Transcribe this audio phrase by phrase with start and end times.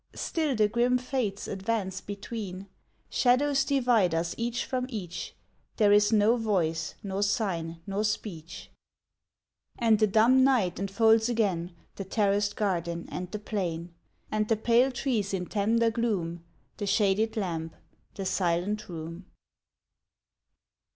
[0.15, 2.65] Still the grim fates advance between;
[3.11, 5.35] Shadows divide us each from each,—
[5.77, 8.71] There is no voice, nor sign, nor speech,—
[9.77, 13.93] And the dumb night enfolds again The terraced garden and the plain,
[14.31, 16.43] And the pale trees in tender gloom,
[16.77, 17.75] The shaded lamp,
[18.15, 19.27] the silent room.